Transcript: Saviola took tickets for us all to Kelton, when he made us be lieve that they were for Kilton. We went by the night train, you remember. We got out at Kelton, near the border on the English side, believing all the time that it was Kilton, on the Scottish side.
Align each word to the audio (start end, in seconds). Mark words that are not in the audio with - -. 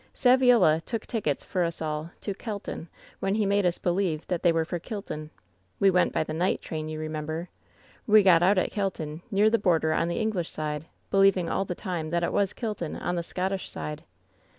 Saviola 0.15 0.83
took 0.83 1.05
tickets 1.05 1.45
for 1.45 1.63
us 1.63 1.79
all 1.79 2.09
to 2.21 2.33
Kelton, 2.33 2.87
when 3.19 3.35
he 3.35 3.45
made 3.45 3.67
us 3.67 3.77
be 3.77 3.91
lieve 3.91 4.25
that 4.29 4.41
they 4.41 4.51
were 4.51 4.65
for 4.65 4.79
Kilton. 4.79 5.29
We 5.79 5.91
went 5.91 6.11
by 6.11 6.23
the 6.23 6.33
night 6.33 6.59
train, 6.59 6.89
you 6.89 6.99
remember. 6.99 7.49
We 8.07 8.23
got 8.23 8.41
out 8.41 8.57
at 8.57 8.71
Kelton, 8.71 9.21
near 9.29 9.51
the 9.51 9.59
border 9.59 9.93
on 9.93 10.07
the 10.07 10.19
English 10.19 10.49
side, 10.49 10.85
believing 11.11 11.49
all 11.51 11.65
the 11.65 11.75
time 11.75 12.09
that 12.09 12.23
it 12.23 12.33
was 12.33 12.51
Kilton, 12.53 12.95
on 12.95 13.13
the 13.15 13.21
Scottish 13.21 13.69
side. 13.69 14.03